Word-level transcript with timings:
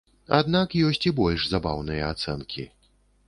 Аднак 0.37 0.73
ёсць 0.87 1.03
і 1.09 1.13
больш 1.19 1.45
забаўныя 1.53 2.09
ацэнкі. 2.13 2.67